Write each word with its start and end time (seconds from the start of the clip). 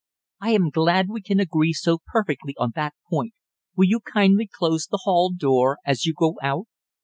"I 0.39 0.49
am 0.53 0.71
glad 0.71 1.09
we 1.09 1.21
can 1.21 1.39
agree 1.39 1.73
so 1.73 1.99
perfectly 2.11 2.55
on 2.57 2.71
that 2.73 2.95
point. 3.07 3.33
Will 3.75 3.85
you 3.87 3.99
kindly 3.99 4.49
close 4.51 4.87
the 4.87 5.01
hail 5.05 5.29
door 5.29 5.77
as 5.85 6.07
you 6.07 6.15
go 6.17 6.39
out?" 6.41 6.65